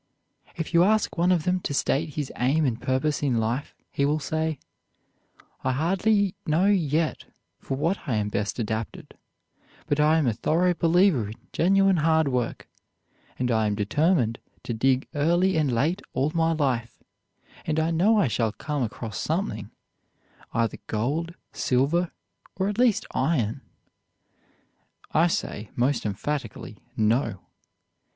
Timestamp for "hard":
11.97-12.29